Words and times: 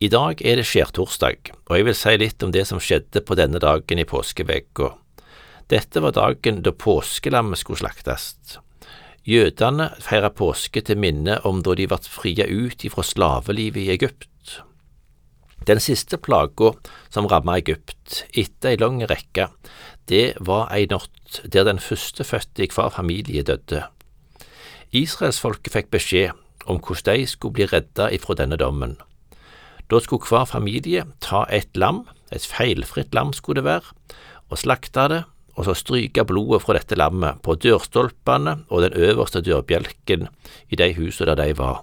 I 0.00 0.08
dag 0.08 0.38
er 0.48 0.56
det 0.56 0.64
skjærtorsdag, 0.64 1.50
og 1.68 1.74
jeg 1.76 1.84
vil 1.84 1.96
si 1.98 2.12
litt 2.16 2.40
om 2.40 2.52
det 2.54 2.62
som 2.64 2.78
skjedde 2.80 3.20
på 3.20 3.36
denne 3.36 3.60
dagen 3.60 4.00
i 4.00 4.06
påskeveka. 4.08 4.94
Dette 5.68 6.00
var 6.00 6.14
dagen 6.16 6.62
da 6.64 6.72
påskelammet 6.72 7.60
skulle 7.60 7.82
slaktes. 7.82 8.56
Jødene 9.28 9.90
feirer 10.00 10.32
påske 10.32 10.80
til 10.80 10.96
minne 10.96 11.36
om 11.44 11.60
da 11.60 11.74
de 11.76 11.84
ble 11.90 11.98
fria 12.08 12.46
ut 12.48 12.86
ifra 12.88 13.04
slavelivet 13.04 13.82
i 13.82 13.90
Egypt. 13.92 14.54
Den 15.68 15.84
siste 15.84 16.16
plaga 16.16 16.72
som 17.12 17.28
rammet 17.28 17.60
Egypt 17.60 18.22
etter 18.32 18.72
ei 18.72 18.80
lang 18.80 19.04
rekke, 19.04 19.50
det 20.08 20.40
var 20.40 20.72
ei 20.72 20.88
natt 20.88 21.42
der 21.44 21.68
den 21.68 21.82
førstefødte 21.90 22.64
i 22.64 22.70
hver 22.72 22.88
familie 22.96 23.44
døde. 23.44 23.84
Israelsfolket 24.96 25.76
fikk 25.76 25.92
beskjed 25.92 26.32
om 26.64 26.80
hvordan 26.80 27.20
de 27.20 27.28
skulle 27.28 27.60
bli 27.60 27.68
redda 27.68 28.08
ifra 28.16 28.40
denne 28.40 28.56
dommen. 28.56 28.96
Da 29.90 29.98
skulle 29.98 30.26
hver 30.28 30.46
familie 30.46 31.02
ta 31.18 31.42
et 31.50 31.74
lam, 31.74 32.04
et 32.30 32.44
feilfritt 32.46 33.14
lam 33.14 33.32
skulle 33.34 33.58
det 33.60 33.66
være, 33.66 33.94
og 34.50 34.58
slakte 34.58 35.06
det, 35.10 35.22
og 35.58 35.66
så 35.66 35.74
stryke 35.74 36.24
blodet 36.24 36.62
fra 36.62 36.76
dette 36.78 36.96
lammet 36.96 37.40
på 37.44 37.56
dørstolpene 37.58 38.60
og 38.70 38.84
den 38.86 38.94
øverste 38.96 39.42
dørbjelken 39.44 40.28
i 40.70 40.78
de 40.78 40.92
husene 40.96 41.34
der 41.34 41.42
de 41.42 41.58
var. 41.58 41.82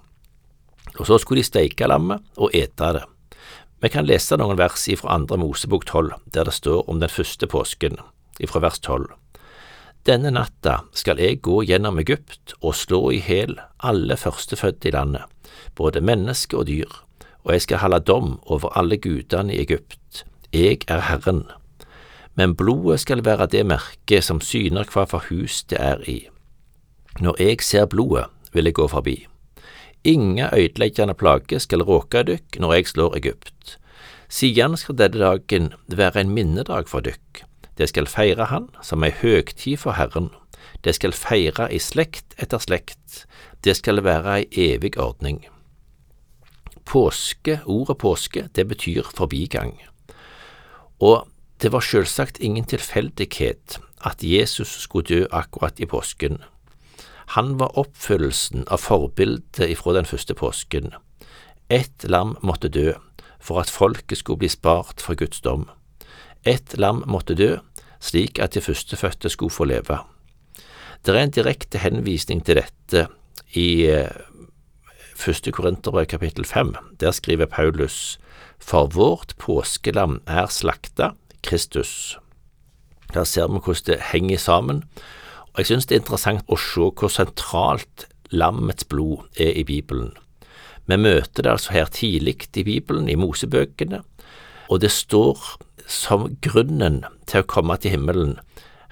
Og 0.97 1.05
så 1.05 1.19
skulle 1.21 1.43
de 1.43 1.49
steike 1.49 1.89
lammet 1.89 2.23
og 2.37 2.55
ete 2.55 2.93
det. 2.95 3.03
Vi 3.83 3.91
kan 3.93 4.07
lese 4.07 4.37
noen 4.39 4.57
vers 4.57 4.87
ifra 4.89 5.13
andre 5.13 5.37
Mosebok 5.37 5.85
tolv, 5.85 6.15
der 6.33 6.47
det 6.47 6.55
står 6.55 6.87
om 6.89 7.01
den 7.03 7.11
første 7.11 7.45
påsken, 7.45 7.99
ifra 8.41 8.63
vers 8.63 8.79
tolv. 8.81 9.11
Denne 10.07 10.31
natta 10.31 10.79
skal 10.95 11.19
jeg 11.21 11.43
gå 11.45 11.59
gjennom 11.67 11.99
Egypt 11.99 12.55
og 12.61 12.73
slå 12.79 13.11
i 13.11 13.19
hæl 13.21 13.57
alle 13.83 14.17
førstefødte 14.17 14.89
i 14.89 14.95
landet, 14.95 15.27
både 15.75 16.01
menneske 16.01 16.57
og 16.57 16.65
dyr, 16.71 16.89
og 17.47 17.53
jeg 17.55 17.63
skal 17.63 17.81
holde 17.81 18.03
dom 18.03 18.35
over 18.45 18.75
alle 18.77 18.99
gudene 18.99 19.55
i 19.55 19.61
Egypt. 19.63 20.25
Jeg 20.53 20.83
er 20.87 21.07
Herren. 21.07 21.45
Men 22.35 22.55
blodet 22.55 22.99
skal 22.99 23.23
være 23.25 23.47
det 23.47 23.63
merket 23.65 24.27
som 24.27 24.41
syner 24.43 24.85
hva 24.91 25.07
for 25.07 25.23
hus 25.31 25.63
det 25.71 25.79
er 25.79 26.03
i. 26.05 26.19
Når 27.23 27.39
jeg 27.41 27.63
ser 27.65 27.87
blodet, 27.89 28.27
vil 28.53 28.69
jeg 28.69 28.77
gå 28.77 28.87
forbi. 28.87 29.17
Inga 30.03 30.51
ødeleggende 30.53 31.15
plage 31.17 31.59
skal 31.59 31.87
råke 31.87 32.23
dykk 32.27 32.59
når 32.59 32.73
jeg 32.73 32.93
slår 32.93 33.17
Egypt. 33.17 33.77
Siden 34.29 34.77
skal 34.77 34.99
denne 34.99 35.23
dagen 35.23 35.73
være 35.87 36.21
en 36.21 36.35
minnedag 36.35 36.91
for 36.91 36.99
dykk 36.99 37.47
det 37.77 37.91
skal 37.91 38.09
feire 38.09 38.49
han 38.49 38.69
som 38.81 39.05
ei 39.05 39.13
høgtid 39.13 39.77
for 39.83 39.97
Herren. 39.97 40.31
Det 40.83 40.95
skal 40.97 41.13
feire 41.13 41.69
i 41.73 41.79
slekt 41.81 42.33
etter 42.41 42.61
slekt. 42.61 43.25
Det 43.63 43.77
skal 43.77 44.03
være 44.05 44.39
ei 44.39 44.73
evig 44.73 44.97
ordning. 44.97 45.45
Påske, 46.87 47.59
ordet 47.65 47.97
påske, 47.99 48.47
det 48.55 48.63
betyr 48.67 49.07
forbigang. 49.15 49.75
Og 51.03 51.27
det 51.61 51.71
var 51.73 51.83
selvsagt 51.83 52.39
ingen 52.39 52.65
tilfeldighet 52.65 53.79
at 54.05 54.23
Jesus 54.23 54.69
skulle 54.85 55.07
dø 55.07 55.25
akkurat 55.31 55.79
i 55.79 55.85
påsken. 55.85 56.39
Han 57.35 57.57
var 57.59 57.75
oppfyllelsen 57.77 58.63
av 58.71 58.79
forbildet 58.79 59.67
ifra 59.67 59.97
den 59.97 60.07
første 60.07 60.33
påsken. 60.37 60.93
Ett 61.69 62.05
lam 62.07 62.37
måtte 62.41 62.71
dø 62.71 62.93
for 63.39 63.59
at 63.59 63.71
folket 63.71 64.21
skulle 64.21 64.45
bli 64.45 64.49
spart 64.51 65.03
for 65.03 65.19
Guds 65.19 65.41
dom. 65.41 65.67
Ett 66.45 66.77
lam 66.77 67.03
måtte 67.05 67.35
dø, 67.35 67.57
slik 67.99 68.39
at 68.39 68.55
de 68.55 68.63
førstefødte 68.63 69.29
skulle 69.29 69.51
få 69.51 69.67
leve. 69.67 69.99
Det 71.03 71.13
er 71.13 71.19
en 71.19 71.35
direkte 71.35 71.81
henvisning 71.83 72.45
til 72.45 72.61
dette 72.61 73.07
i 73.59 73.87
eh, 73.91 74.11
første 75.17 75.51
Korinterbrev 75.51 76.05
kapittel 76.05 76.45
fem. 76.45 76.75
Der 76.99 77.11
skriver 77.11 77.45
Paulus 77.45 78.19
For 78.59 78.87
vårt 78.87 79.35
påskelam 79.37 80.21
er 80.27 80.47
slakta, 80.47 81.11
Kristus. 81.43 82.17
Der 83.13 83.23
ser 83.23 83.47
vi 83.47 83.59
hvordan 83.59 83.85
det 83.85 83.99
henger 84.11 84.37
sammen, 84.37 84.83
og 85.53 85.57
jeg 85.57 85.65
synes 85.65 85.85
det 85.85 85.95
er 85.95 86.01
interessant 86.01 86.43
å 86.47 86.57
se 86.59 86.89
hvor 86.99 87.09
sentralt 87.09 88.07
lammets 88.31 88.85
blod 88.85 89.25
er 89.39 89.55
i 89.55 89.63
Bibelen. 89.63 90.11
Vi 90.87 90.97
møter 90.97 91.43
det 91.43 91.51
altså 91.51 91.73
her 91.73 91.85
tidlig 91.85 92.47
i 92.55 92.63
Bibelen, 92.63 93.09
i 93.09 93.15
Mosebøkene, 93.15 94.01
og 94.69 94.81
det 94.81 94.91
står 94.91 95.39
som 95.87 96.27
grunnen 96.43 97.03
til 97.27 97.41
å 97.41 97.47
komme 97.47 97.77
til 97.79 97.95
himmelen 97.95 98.37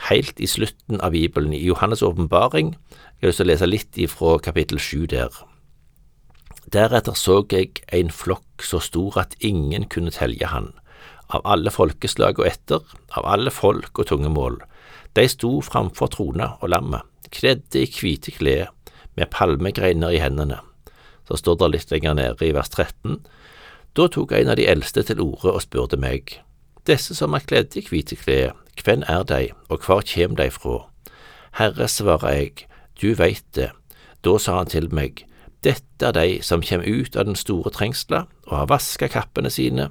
helt 0.09 0.39
i 0.39 0.47
slutten 0.47 1.01
av 1.01 1.11
Bibelen, 1.11 1.53
i 1.53 1.67
Johannes' 1.69 2.03
åpenbaring. 2.03 2.75
Jeg 3.19 3.27
har 3.27 3.31
lyst 3.31 3.41
til 3.41 3.47
å 3.47 3.51
lese 3.51 3.69
litt 3.69 3.99
ifra 3.99 4.37
kapittel 4.43 4.79
sju 4.79 5.05
der. 5.11 5.31
Deretter 6.73 7.13
så 7.17 7.43
jeg 7.51 7.83
en 7.93 8.09
flokk 8.09 8.63
så 8.65 8.79
stor 8.81 9.19
at 9.21 9.35
ingen 9.39 9.85
kunne 9.91 10.13
telje 10.13 10.49
han, 10.49 10.71
av 11.29 11.45
alle 11.45 11.71
folkeslag 11.73 12.39
og 12.39 12.47
etter, 12.49 12.81
av 13.13 13.27
alle 13.29 13.53
folk 13.53 13.99
og 13.99 14.09
tungemål. 14.09 14.61
De 15.15 15.27
sto 15.29 15.59
framfor 15.61 16.11
trona 16.15 16.55
og 16.59 16.71
lammet, 16.73 17.05
kledde 17.29 17.83
i 17.83 17.89
hvite 17.91 18.33
klær, 18.35 18.71
med 19.15 19.31
palmegreiner 19.31 20.11
i 20.11 20.19
hendene. 20.19 20.57
Så 21.29 21.39
står 21.39 21.61
det 21.61 21.71
litt 21.71 21.93
lenger 21.93 22.17
nede 22.17 22.45
i 22.45 22.53
vers 22.53 22.69
13. 22.73 23.21
Da 23.95 24.09
tok 24.11 24.33
en 24.35 24.51
av 24.51 24.59
de 24.59 24.67
eldste 24.67 25.05
til 25.07 25.21
orde 25.23 25.53
og 25.53 25.63
spurte 25.63 25.99
meg, 26.01 26.41
disse 26.85 27.15
som 27.17 27.33
er 27.33 27.45
kledd 27.47 27.77
i 27.79 27.85
hvite 27.85 28.17
klær, 28.19 28.53
hvem 28.83 29.05
er 29.09 29.23
de, 29.25 29.53
og 29.71 29.85
hvor 29.85 30.03
kjem 30.05 30.35
de 30.37 30.49
fra? 30.53 30.83
Herre, 31.57 31.87
svarer 31.89 32.35
jeg, 32.35 32.65
du 33.01 33.15
veit 33.17 33.45
det. 33.55 33.71
Da 34.21 34.35
sa 34.41 34.59
han 34.59 34.69
til 34.69 34.91
meg, 34.93 35.23
dette 35.65 36.05
er 36.05 36.15
de 36.15 36.39
som 36.45 36.63
kjem 36.63 36.83
ut 36.85 37.15
av 37.17 37.25
den 37.27 37.37
store 37.39 37.71
trengsla 37.73 38.25
og 38.47 38.53
har 38.53 38.69
vaska 38.69 39.09
kappene 39.11 39.49
sine 39.49 39.89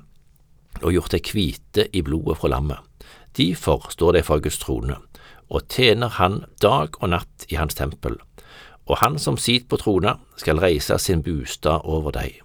og 0.82 0.92
gjort 0.94 1.14
dei 1.14 1.22
hvite 1.22 1.88
i 1.94 2.02
blodet 2.06 2.38
fra 2.40 2.50
lammet. 2.50 2.78
Derfor 3.34 3.88
står 3.90 4.16
de 4.16 4.22
for 4.26 4.42
Guds 4.42 4.60
trone, 4.62 4.96
og 5.50 5.66
tjener 5.70 6.12
Han 6.18 6.44
dag 6.62 6.94
og 7.00 7.10
natt 7.10 7.46
i 7.50 7.58
Hans 7.58 7.74
tempel, 7.74 8.18
og 8.86 8.98
Han 9.02 9.18
som 9.18 9.36
sitter 9.36 9.68
på 9.70 9.80
trona, 9.82 10.18
skal 10.36 10.60
reise 10.62 10.98
sin 10.98 11.22
bostad 11.22 11.82
over 11.84 12.14
dei. 12.14 12.40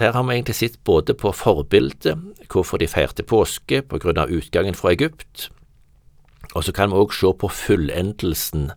Her 0.00 0.12
har 0.12 0.24
vi 0.24 0.34
egentlig 0.34 0.56
sett 0.56 0.84
både 0.84 1.14
på 1.14 1.32
forbildet, 1.36 2.16
hvorfor 2.48 2.80
de 2.80 2.88
feirte 2.88 3.22
påske 3.22 3.82
på 3.82 3.98
grunn 4.00 4.20
av 4.20 4.32
utgangen 4.32 4.74
fra 4.74 4.94
Egypt, 4.94 5.50
og 6.54 6.64
så 6.64 6.72
kan 6.72 6.90
vi 6.90 6.98
òg 6.98 7.12
se 7.14 7.32
på 7.36 7.48
fullendelsen 7.52 8.70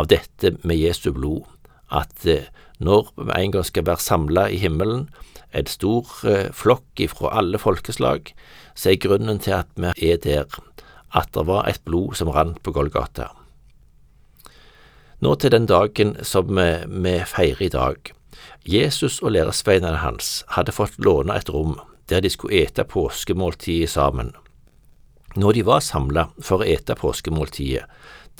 av 0.00 0.08
dette 0.08 0.56
med 0.64 0.80
Jesu 0.80 1.10
blod, 1.12 1.44
at 1.90 2.26
eh, 2.26 2.48
når 2.78 3.10
vi 3.16 3.36
en 3.36 3.52
gang 3.56 3.66
skal 3.66 3.86
være 3.86 4.04
samla 4.04 4.48
i 4.48 4.60
himmelen, 4.62 5.08
en 5.52 5.66
stor 5.66 6.08
eh, 6.28 6.48
flokk 6.54 7.02
ifra 7.02 7.34
alle 7.40 7.58
folkeslag, 7.58 8.32
så 8.74 8.92
er 8.92 9.02
grunnen 9.02 9.42
til 9.42 9.58
at 9.58 9.70
vi 9.76 10.12
er 10.12 10.22
der, 10.22 10.46
at 11.14 11.32
det 11.34 11.46
var 11.46 11.68
et 11.68 11.82
blod 11.84 12.14
som 12.16 12.30
rant 12.30 12.62
på 12.62 12.72
Golgata. 12.72 13.32
Nå 15.20 15.34
til 15.36 15.52
den 15.52 15.66
dagen 15.68 16.14
som 16.24 16.48
vi 16.56 17.18
feirer 17.28 17.66
i 17.66 17.72
dag. 17.72 18.12
Jesus 18.64 19.18
og 19.20 19.34
læresveinene 19.34 20.00
hans 20.00 20.44
hadde 20.56 20.72
fått 20.72 20.96
låne 21.02 21.36
et 21.36 21.50
rom 21.52 21.76
der 22.08 22.22
de 22.24 22.30
skulle 22.32 22.62
ete 22.64 22.84
påskemåltidet 22.88 23.90
sammen. 23.90 24.32
Når 25.36 25.52
de 25.52 25.66
var 25.66 25.84
samla 25.84 26.26
for 26.42 26.62
å 26.62 26.66
ete 26.66 26.96
påskemåltidet, 26.98 27.84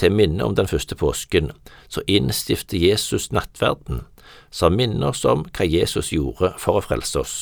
til 0.00 0.14
minne 0.16 0.44
om 0.44 0.56
den 0.56 0.68
første 0.70 0.96
påsken, 0.96 1.50
så 1.88 2.02
innstifter 2.08 2.80
Jesus 2.80 3.30
nattverden, 3.32 4.04
som 4.50 4.76
minner 4.78 5.12
oss 5.12 5.24
om 5.28 5.44
hva 5.52 5.66
Jesus 5.66 6.12
gjorde 6.14 6.54
for 6.58 6.80
å 6.80 6.84
frelse 6.84 7.20
oss. 7.20 7.36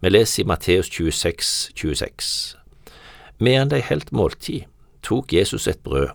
Vi 0.00 0.12
leser 0.12 0.44
i 0.44 0.48
Matteus 0.48 0.88
26, 0.88 1.72
26. 1.76 2.30
Medan 3.40 3.72
de 3.72 3.80
helt 3.84 4.12
måltid, 4.12 4.68
tok 5.02 5.32
Jesus 5.32 5.66
et 5.68 5.82
brød, 5.84 6.12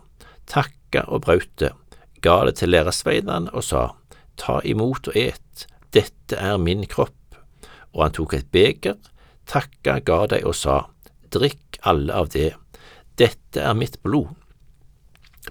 takka 0.48 1.06
og 1.10 1.26
brøt 1.26 1.52
det, 1.62 1.74
ga 2.22 2.40
det 2.48 2.58
til 2.62 2.74
læresveinene 2.74 3.54
og 3.54 3.66
sa, 3.66 3.92
Ta 4.36 4.60
imot 4.68 5.08
og 5.08 5.16
et, 5.16 5.68
dette 5.96 6.36
er 6.36 6.58
min 6.60 6.84
kropp. 6.92 7.38
Og 7.96 8.02
han 8.04 8.16
tok 8.18 8.34
et 8.36 8.50
beger, 8.52 8.98
takka, 9.48 10.02
ga 10.04 10.26
deg 10.34 10.44
og 10.44 10.58
sa, 10.60 10.82
drikk 11.32 11.80
alle 11.88 12.12
av 12.12 12.34
det, 12.34 12.52
dette 13.16 13.62
er 13.62 13.78
mitt 13.78 14.02
blod. 14.04 14.34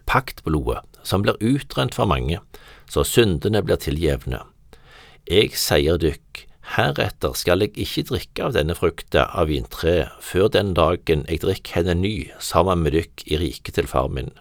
Paktblodet, 0.07 0.83
som 1.03 1.23
blir 1.25 1.39
utrent 1.41 1.95
for 1.95 2.09
mange, 2.11 2.41
så 2.91 3.05
syndene 3.07 3.63
blir 3.65 3.81
tilgjevne. 3.81 4.43
Jeg 5.31 5.55
sier 5.57 5.99
dykk, 6.01 6.45
heretter 6.75 7.37
skal 7.37 7.65
jeg 7.65 7.75
ikke 7.81 8.07
drikke 8.11 8.47
av 8.47 8.55
denne 8.57 8.77
frukta 8.77 9.27
av 9.33 9.49
vintreet 9.53 10.13
før 10.25 10.51
den 10.53 10.73
dagen 10.77 11.25
jeg 11.29 11.43
drikker 11.45 11.81
henne 11.81 11.97
ny 12.01 12.15
sammen 12.41 12.85
med 12.85 12.97
dykk 12.97 13.27
i 13.29 13.41
riket 13.41 13.79
til 13.79 13.89
far 13.89 14.11
min. 14.13 14.33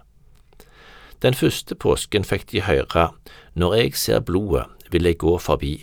Den 1.24 1.36
første 1.40 1.76
påsken 1.80 2.28
fikk 2.28 2.50
de 2.52 2.66
høre, 2.68 3.10
når 3.56 3.76
jeg 3.80 3.96
ser 3.96 4.24
blodet, 4.28 4.66
vil 4.92 5.08
jeg 5.08 5.22
gå 5.24 5.38
forbi. 5.40 5.76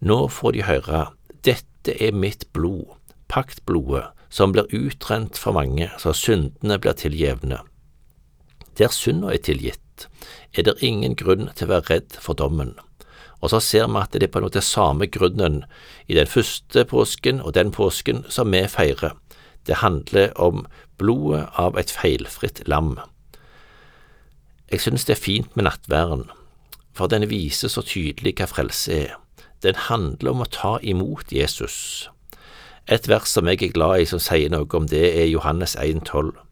Nå 0.00 0.28
får 0.32 0.54
de 0.56 0.64
høre, 0.64 1.02
dette 1.44 1.92
er 2.00 2.16
mitt 2.16 2.46
blod, 2.56 2.94
paktblodet, 3.28 4.06
som 4.32 4.52
blir 4.52 4.68
utrent 4.72 5.36
for 5.40 5.56
mange, 5.56 5.90
så 6.00 6.14
syndene 6.16 6.78
blir 6.80 6.96
tilgjevne. 6.96 7.60
Der 8.78 8.92
synda 8.94 9.32
er 9.34 9.42
tilgitt, 9.42 10.08
er 10.54 10.62
det 10.62 10.78
ingen 10.82 11.16
grunn 11.18 11.48
til 11.54 11.66
å 11.66 11.72
være 11.72 11.90
redd 11.90 12.18
for 12.22 12.38
dommen, 12.38 12.76
Og 13.40 13.50
så 13.50 13.60
ser 13.60 13.86
vi 13.86 13.98
at 14.00 14.12
det 14.12 14.22
er 14.22 14.32
på 14.34 14.40
en 14.40 14.48
måte 14.48 14.60
samme 14.60 15.06
grunnen 15.06 15.64
i 16.08 16.14
den 16.14 16.26
første 16.26 16.84
påsken 16.84 17.40
og 17.40 17.54
den 17.54 17.70
påsken 17.70 18.24
som 18.28 18.50
vi 18.50 18.66
feirer. 18.66 19.14
Det 19.66 19.76
handler 19.78 20.32
om 20.34 20.66
blodet 20.98 21.46
av 21.54 21.78
et 21.78 21.90
feilfritt 21.90 22.66
lam. 22.66 22.98
Jeg 24.72 24.80
synes 24.80 25.04
det 25.04 25.14
er 25.16 25.22
fint 25.22 25.56
med 25.56 25.64
nattværen, 25.64 26.30
for 26.92 27.06
den 27.06 27.30
viser 27.30 27.68
så 27.68 27.82
tydelig 27.82 28.34
hva 28.40 28.50
frelse 28.50 28.92
er. 28.92 29.14
Den 29.62 29.74
handler 29.74 30.30
om 30.30 30.42
å 30.42 30.50
ta 30.50 30.78
imot 30.82 31.32
Jesus. 31.32 32.08
Et 32.88 33.08
vers 33.08 33.28
som 33.28 33.46
jeg 33.46 33.62
er 33.62 33.72
glad 33.72 34.02
i 34.02 34.04
som 34.08 34.18
sier 34.18 34.50
noe 34.50 34.66
om 34.74 34.86
det, 34.88 35.14
er 35.14 35.30
Johannes 35.30 35.76
1,12. 35.76 36.47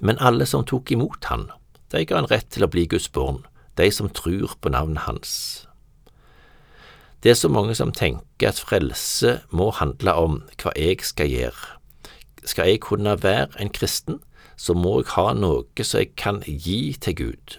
Men 0.00 0.20
alle 0.20 0.46
som 0.48 0.64
tok 0.64 0.92
imot 0.92 1.28
han, 1.28 1.50
de 1.92 2.04
ga 2.08 2.20
en 2.20 2.30
rett 2.30 2.48
til 2.52 2.64
å 2.64 2.70
bli 2.72 2.86
Guds 2.88 3.10
barn, 3.12 3.42
de 3.76 3.90
som 3.92 4.08
tror 4.08 4.56
på 4.60 4.72
navnet 4.72 5.04
hans. 5.06 5.32
Det 7.20 7.34
er 7.34 7.36
så 7.36 7.50
mange 7.52 7.74
som 7.76 7.92
tenker 7.92 8.48
at 8.48 8.62
frelse 8.64 9.40
må 9.52 9.68
handle 9.76 10.14
om 10.16 10.38
hva 10.62 10.72
jeg 10.72 11.04
skal 11.04 11.28
gjøre. 11.28 11.76
Skal 12.48 12.70
jeg 12.70 12.80
kunne 12.86 13.18
være 13.20 13.60
en 13.60 13.72
kristen, 13.76 14.22
så 14.56 14.72
må 14.76 15.00
jeg 15.02 15.12
ha 15.18 15.34
noe 15.36 15.84
som 15.84 16.00
jeg 16.00 16.14
kan 16.16 16.40
gi 16.46 16.94
til 16.96 17.16
Gud. 17.18 17.58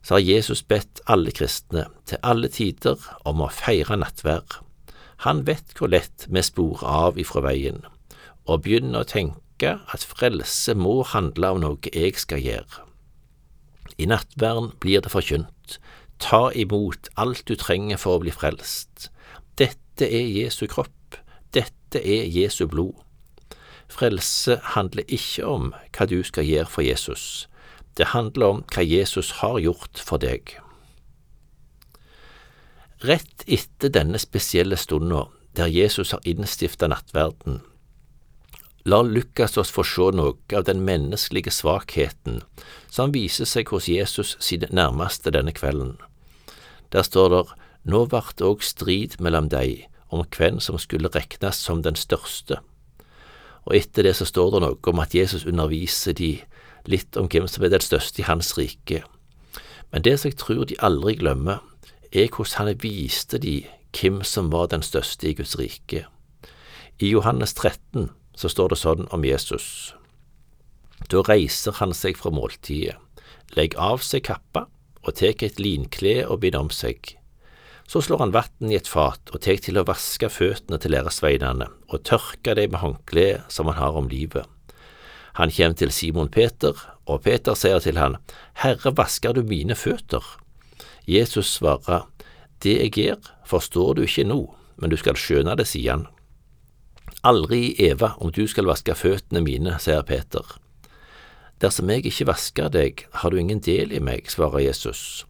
Så 0.00 0.16
har 0.16 0.24
Jesus 0.24 0.62
bedt 0.64 1.02
alle 1.04 1.32
kristne 1.36 1.84
til 2.08 2.20
alle 2.24 2.48
tider 2.48 2.96
om 3.28 3.44
å 3.44 3.52
feire 3.52 3.98
nattvær. 4.00 4.60
Han 5.28 5.44
vet 5.44 5.76
hvor 5.76 5.92
lett 5.92 6.24
vi 6.32 6.40
sporer 6.40 6.88
av 6.88 7.20
ifra 7.20 7.44
veien, 7.44 7.82
og 8.48 8.64
begynner 8.64 9.04
å 9.04 9.08
tenke 9.08 9.36
at 9.68 10.04
frelse 10.06 10.74
må 10.74 11.02
handle 11.04 11.52
om 11.54 11.60
noe 11.62 11.92
jeg 11.92 12.16
skal 12.18 12.40
gjøre. 12.42 12.86
I 14.00 14.08
nattverden 14.08 14.72
blir 14.80 15.02
det 15.04 15.12
forkynt, 15.12 15.78
ta 16.20 16.48
imot 16.56 17.10
alt 17.20 17.44
du 17.48 17.56
trenger 17.58 18.00
for 18.00 18.16
å 18.16 18.22
bli 18.24 18.32
frelst. 18.32 19.10
Dette 19.60 20.08
er 20.08 20.28
Jesu 20.28 20.66
kropp, 20.70 21.18
dette 21.52 22.00
er 22.00 22.28
Jesu 22.30 22.66
blod. 22.70 22.96
Frelse 23.90 24.60
handler 24.76 25.08
ikke 25.10 25.46
om 25.46 25.72
hva 25.96 26.06
du 26.06 26.20
skal 26.24 26.46
gjøre 26.46 26.70
for 26.70 26.86
Jesus, 26.86 27.46
det 27.98 28.12
handler 28.14 28.54
om 28.54 28.64
hva 28.70 28.84
Jesus 28.86 29.42
har 29.42 29.58
gjort 29.60 30.00
for 30.00 30.22
deg. 30.22 30.54
Rett 33.00 33.44
etter 33.48 33.92
denne 33.92 34.20
spesielle 34.20 34.76
stunda, 34.76 35.26
der 35.56 35.72
Jesus 35.72 36.12
har 36.14 36.24
innstifta 36.28 36.86
nattverden, 36.92 37.60
lar 38.84 39.04
Lukas 39.04 39.56
oss 39.60 39.70
få 39.70 39.84
se 39.84 40.08
noe 40.16 40.56
av 40.56 40.64
den 40.64 40.84
menneskelige 40.86 41.52
svakheten 41.52 42.40
som 42.88 43.12
viser 43.12 43.48
seg 43.48 43.68
hos 43.74 43.88
Jesus 43.90 44.36
sine 44.40 44.70
nærmeste 44.72 45.32
denne 45.34 45.52
kvelden. 45.52 45.98
Der 46.92 47.04
står 47.06 47.28
det, 47.34 47.44
nå 47.84 48.06
vart 48.12 48.38
det 48.38 48.46
òg 48.48 48.64
strid 48.64 49.18
mellom 49.20 49.48
dei 49.52 49.86
om 50.10 50.24
hvem 50.24 50.58
som 50.60 50.78
skulle 50.80 51.12
regnes 51.12 51.60
som 51.60 51.84
den 51.84 51.96
største. 51.96 52.58
Og 53.68 53.76
etter 53.76 54.06
det 54.06 54.16
så 54.18 54.26
står 54.26 54.56
det 54.56 54.62
noe 54.64 54.92
om 54.92 55.02
at 55.02 55.14
Jesus 55.14 55.46
underviser 55.46 56.16
de 56.16 56.38
litt 56.88 57.16
om 57.20 57.28
hvem 57.30 57.46
som 57.48 57.64
er 57.64 57.74
den 57.74 57.84
største 57.84 58.22
i 58.22 58.28
hans 58.28 58.56
rike. 58.58 59.04
Men 59.92 60.02
det 60.06 60.16
som 60.18 60.30
jeg 60.30 60.40
tror 60.40 60.64
de 60.64 60.78
aldri 60.80 61.18
glemmer, 61.20 61.60
er 62.10 62.30
hvordan 62.32 62.72
han 62.72 62.80
viste 62.82 63.38
de 63.38 63.60
hvem 63.94 64.22
som 64.26 64.50
var 64.50 64.70
den 64.70 64.82
største 64.82 65.28
i 65.28 65.34
Guds 65.34 65.58
rike. 65.58 66.06
I 66.98 67.12
Johannes 67.12 67.54
13 67.54 68.10
så 68.40 68.48
står 68.48 68.72
det 68.72 68.80
sånn 68.80 69.08
om 69.12 69.24
Jesus. 69.26 69.92
Da 71.12 71.20
reiser 71.26 71.76
han 71.80 71.92
seg 71.96 72.16
fra 72.16 72.32
måltidet, 72.32 72.96
legger 73.56 73.82
av 73.92 74.04
seg 74.04 74.24
kappa 74.30 74.66
og 75.04 75.16
tar 75.18 75.44
et 75.44 75.60
linkle 75.60 76.22
og 76.26 76.40
binder 76.44 76.64
om 76.64 76.70
seg. 76.72 77.16
Så 77.90 78.00
slår 78.06 78.22
han 78.22 78.32
vann 78.32 78.70
i 78.70 78.78
et 78.78 78.88
fat 78.88 79.32
og 79.34 79.42
tar 79.44 79.58
til 79.60 79.80
å 79.80 79.84
vaske 79.88 80.30
føttene 80.30 80.78
til 80.80 80.94
læresveinene 80.94 81.66
og 81.90 82.04
tørke 82.06 82.54
dem 82.56 82.72
med 82.72 82.84
håndkleet 82.84 83.50
som 83.52 83.68
han 83.68 83.80
har 83.80 83.98
om 83.98 84.08
livet. 84.08 84.46
Han 85.40 85.52
kommer 85.54 85.76
til 85.78 85.92
Simon 85.94 86.30
Peter, 86.30 86.76
og 87.06 87.24
Peter 87.26 87.56
sier 87.58 87.82
til 87.82 87.98
han, 87.98 88.16
Herre, 88.62 88.92
vasker 88.96 89.34
du 89.34 89.42
mine 89.46 89.76
føtter? 89.78 90.24
Jesus 91.06 91.56
svarer, 91.58 92.06
Det 92.62 92.76
jeg 92.76 92.92
gjør, 92.92 93.20
forstår 93.48 93.94
du 93.94 94.02
ikke 94.04 94.26
nå, 94.28 94.42
men 94.76 94.90
du 94.90 94.96
skal 95.00 95.16
skjønne 95.16 95.54
det, 95.56 95.64
sier 95.66 95.96
han. 95.96 96.08
Aldri 97.22 97.74
Eva 97.78 98.14
om 98.18 98.32
du 98.32 98.46
skal 98.48 98.68
vaske 98.70 98.94
føttene 98.96 99.42
mine, 99.44 99.74
sier 99.82 100.02
Peter. 100.08 100.46
Dersom 101.60 101.90
jeg 101.92 102.06
ikke 102.08 102.30
vasker 102.30 102.70
deg, 102.72 103.02
har 103.20 103.30
du 103.30 103.36
ingen 103.36 103.60
del 103.60 103.92
i 103.92 104.00
meg, 104.00 104.30
svarer 104.32 104.64
Jesus. 104.64 105.26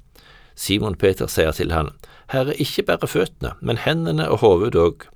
Simon 0.54 0.94
Peter 0.94 1.26
sier 1.26 1.50
til 1.56 1.72
han, 1.74 1.90
Herre, 2.30 2.54
ikke 2.62 2.84
bare 2.86 3.08
føttene, 3.10 3.56
men 3.60 3.80
hendene 3.82 4.28
og 4.30 4.38
hodet 4.44 4.76
òg. 4.78 5.08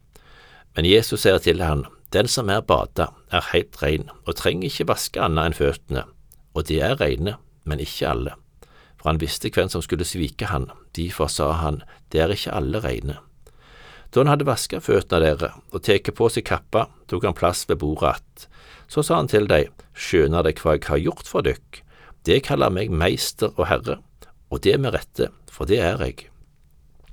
Men 0.74 0.88
Jesus 0.88 1.22
sier 1.22 1.38
til 1.38 1.62
han, 1.62 1.86
Den 2.10 2.28
som 2.30 2.50
er 2.50 2.62
bada, 2.62 3.08
er 3.30 3.42
heilt 3.50 3.80
rein 3.82 4.10
og 4.24 4.36
trenger 4.38 4.68
ikke 4.68 4.86
vaske 4.86 5.18
annet 5.22 5.50
enn 5.50 5.56
føttene, 5.58 6.04
og 6.54 6.66
de 6.68 6.78
er 6.78 6.94
reine, 7.00 7.36
men 7.64 7.82
ikke 7.82 8.08
alle. 8.10 8.34
For 8.98 9.10
han 9.10 9.20
visste 9.20 9.50
hvem 9.50 9.70
som 9.70 9.82
skulle 9.82 10.06
svike 10.06 10.46
han, 10.50 10.70
derfor 10.96 11.26
sa 11.26 11.52
han, 11.58 11.82
Det 12.10 12.20
er 12.20 12.34
ikke 12.34 12.54
alle 12.54 12.82
reine. 12.82 13.18
Da 14.14 14.22
han 14.22 14.30
hadde 14.30 14.46
vaska 14.46 14.78
føttene 14.78 15.24
dere 15.24 15.48
og 15.74 15.82
tatt 15.82 16.12
på 16.14 16.28
seg 16.30 16.46
kappa, 16.46 16.86
tok 17.10 17.24
han 17.26 17.34
plass 17.34 17.64
ved 17.68 17.80
bordet 17.82 18.14
att. 18.14 18.48
Så 18.86 19.02
sa 19.02 19.16
han 19.16 19.28
til 19.28 19.48
dem, 19.50 19.72
skjønner 19.90 20.44
dere 20.46 20.60
hva 20.62 20.76
jeg 20.76 20.86
har 20.86 21.02
gjort 21.02 21.26
for 21.26 21.42
dykk? 21.42 21.80
Det 22.22 22.44
kaller 22.46 22.70
meg 22.70 22.92
meister 22.94 23.50
og 23.56 23.66
herre, 23.66 23.98
og 24.54 24.62
det 24.62 24.76
med 24.78 24.94
rette, 24.94 25.32
for 25.50 25.66
det 25.66 25.80
er 25.82 25.98
jeg. 25.98 26.28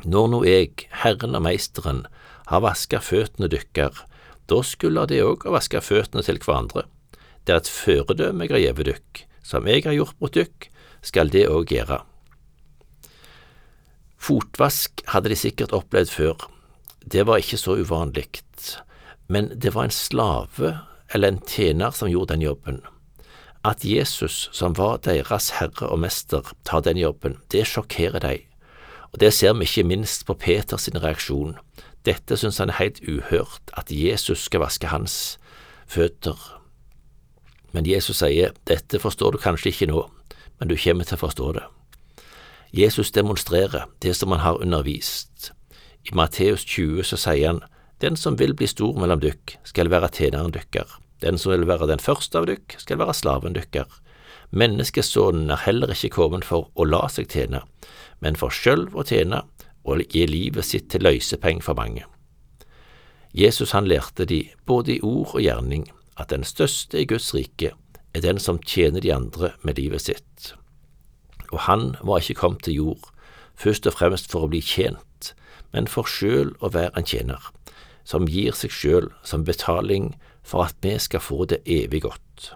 Når 0.05 0.29
nå 0.29 0.43
jeg, 0.45 0.85
Herren 1.01 1.35
og 1.35 1.43
Meisteren, 1.45 2.05
har 2.47 2.61
vaska 2.61 3.01
føttene 3.01 3.49
dykker, 3.49 4.05
da 4.45 4.61
skulle 4.61 5.07
det 5.09 5.23
òg 5.25 5.47
ha 5.47 5.55
vaske 5.57 5.81
føttene 5.81 6.21
til 6.25 6.37
hverandre. 6.37 6.85
Det 7.45 7.55
er 7.55 7.63
et 7.63 7.73
føredømme 7.81 8.45
jeg 8.45 8.53
har 8.53 8.65
gjeve 8.67 8.87
dykk, 8.91 9.25
som 9.41 9.67
jeg 9.67 9.87
har 9.89 9.97
gjort 9.97 10.17
mot 10.21 10.37
dykk, 10.37 10.69
skal 11.01 11.33
det 11.33 11.47
òg 11.49 11.73
gjøre. 11.73 12.03
Fotvask 14.21 15.01
hadde 15.09 15.33
de 15.33 15.37
sikkert 15.39 15.73
opplevd 15.73 16.13
før, 16.13 16.49
det 17.05 17.25
var 17.27 17.41
ikke 17.41 17.57
så 17.57 17.75
uvanlig, 17.81 18.27
men 19.27 19.51
det 19.55 19.73
var 19.75 19.87
en 19.87 19.95
slave 19.95 20.77
eller 21.13 21.27
en 21.27 21.41
tjener 21.47 21.91
som 21.91 22.09
gjorde 22.09 22.33
den 22.33 22.45
jobben. 22.45 22.81
At 23.63 23.85
Jesus, 23.85 24.49
som 24.51 24.73
var 24.77 25.01
deres 25.05 25.51
herre 25.59 25.89
og 25.89 25.99
mester, 26.01 26.45
tar 26.65 26.81
den 26.81 26.97
jobben, 26.97 27.37
det 27.51 27.67
sjokkerer 27.67 28.19
dem, 28.19 28.47
og 29.11 29.19
det 29.19 29.33
ser 29.33 29.53
vi 29.53 29.67
ikke 29.67 29.83
minst 29.83 30.25
på 30.25 30.37
Peters 30.39 30.87
reaksjon. 30.87 31.57
Dette 32.05 32.37
synes 32.37 32.57
han 32.57 32.71
er 32.71 32.79
helt 32.79 33.01
uhørt, 33.03 33.61
at 33.77 33.91
Jesus 33.91 34.47
skal 34.47 34.63
vaske 34.63 34.87
hans 34.87 35.37
føtter. 35.85 36.37
Men 37.71 37.85
Jesus 37.85 38.21
sier, 38.23 38.55
dette 38.67 38.99
forstår 38.99 39.35
du 39.35 39.37
kanskje 39.37 39.71
ikke 39.71 39.91
nå, 39.91 40.05
men 40.59 40.71
du 40.71 40.77
kommer 40.79 41.07
til 41.07 41.19
å 41.19 41.25
forstå 41.25 41.51
det. 41.59 41.65
Jesus 42.71 43.11
demonstrerer 43.11 43.89
det 44.01 44.15
som 44.15 44.31
han 44.31 44.43
har 44.45 44.61
undervist. 44.63 45.51
I 46.07 46.15
Matteus 46.17 46.65
20 46.65 47.05
så 47.05 47.19
sier 47.19 47.47
han, 47.47 47.63
Den 48.01 48.15
som 48.17 48.39
vil 48.39 48.55
bli 48.57 48.65
stor 48.65 48.97
mellom 48.97 49.19
dykk, 49.21 49.59
skal 49.63 49.91
være 49.93 50.09
tjeneren 50.09 50.53
dykker. 50.53 50.87
Den 51.21 51.37
som 51.37 51.51
vil 51.53 51.67
være 51.69 51.85
den 51.91 52.01
første 52.01 52.39
av 52.39 52.47
dykk, 52.49 52.79
skal 52.81 52.97
være 52.97 53.13
slaven 53.13 53.53
dykker. 53.53 53.85
Menneskesonen 54.51 55.51
er 55.53 55.61
heller 55.67 55.93
ikke 55.93 56.15
kommet 56.17 56.47
for 56.47 56.71
å 56.73 56.87
la 56.87 57.05
seg 57.13 57.29
tjene, 57.29 57.61
men 58.19 58.35
for 58.35 58.49
sjølv 58.49 58.97
å 58.97 59.05
tjene 59.05 59.43
og 59.85 60.01
gi 60.09 60.25
livet 60.27 60.65
sitt 60.65 60.89
til 60.89 61.05
løysepeng 61.05 61.61
for 61.61 61.77
mange. 61.77 62.03
Jesus 63.37 63.71
han 63.71 63.87
lærte 63.87 64.25
de, 64.25 64.43
både 64.65 64.97
i 64.97 65.03
ord 65.05 65.37
og 65.37 65.45
gjerning, 65.45 65.85
at 66.17 66.33
den 66.33 66.43
største 66.43 66.99
i 66.99 67.07
Guds 67.07 67.31
rike 67.33 67.71
er 68.11 68.25
den 68.25 68.41
som 68.41 68.59
tjener 68.59 68.99
de 68.99 69.13
andre 69.13 69.53
med 69.63 69.79
livet 69.79 70.03
sitt. 70.09 70.51
Og 71.51 71.63
han 71.69 71.95
var 72.01 72.19
ikke 72.19 72.41
kommet 72.41 72.65
til 72.67 72.75
jord, 72.81 73.07
først 73.55 73.87
og 73.87 73.95
fremst 73.95 74.31
for 74.31 74.45
å 74.45 74.51
bli 74.51 74.59
tjent, 74.65 74.99
men 75.71 75.87
for 75.87 76.07
sjøl 76.09 76.53
å 76.59 76.71
være 76.73 76.93
en 76.97 77.07
tjener, 77.07 77.51
som 78.03 78.27
gir 78.27 78.55
seg 78.57 78.73
sjøl 78.73 79.11
som 79.23 79.45
betaling 79.47 80.13
for 80.43 80.65
at 80.65 80.77
vi 80.83 80.97
skal 80.99 81.23
få 81.23 81.45
det 81.49 81.61
evig 81.69 82.03
godt. 82.07 82.53